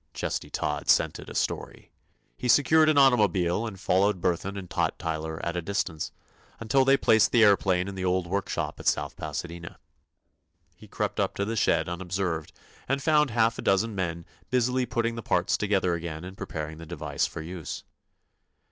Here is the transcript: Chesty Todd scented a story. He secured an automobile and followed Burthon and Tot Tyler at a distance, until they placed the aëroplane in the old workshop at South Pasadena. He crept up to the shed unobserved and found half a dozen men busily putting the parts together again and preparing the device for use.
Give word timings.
Chesty 0.15 0.49
Todd 0.49 0.89
scented 0.89 1.29
a 1.29 1.35
story. 1.35 1.91
He 2.35 2.47
secured 2.47 2.89
an 2.89 2.97
automobile 2.97 3.67
and 3.67 3.79
followed 3.79 4.19
Burthon 4.19 4.57
and 4.57 4.67
Tot 4.67 4.97
Tyler 4.97 5.39
at 5.45 5.55
a 5.55 5.61
distance, 5.61 6.11
until 6.59 6.83
they 6.83 6.97
placed 6.97 7.31
the 7.31 7.43
aëroplane 7.43 7.87
in 7.87 7.93
the 7.93 8.03
old 8.03 8.25
workshop 8.25 8.79
at 8.79 8.87
South 8.87 9.15
Pasadena. 9.15 9.77
He 10.75 10.87
crept 10.87 11.19
up 11.19 11.35
to 11.35 11.45
the 11.45 11.55
shed 11.55 11.87
unobserved 11.87 12.51
and 12.89 12.99
found 13.03 13.29
half 13.29 13.59
a 13.59 13.61
dozen 13.61 13.93
men 13.93 14.25
busily 14.49 14.87
putting 14.87 15.13
the 15.13 15.21
parts 15.21 15.55
together 15.55 15.93
again 15.93 16.23
and 16.23 16.35
preparing 16.35 16.79
the 16.79 16.87
device 16.87 17.27
for 17.27 17.43
use. 17.43 17.83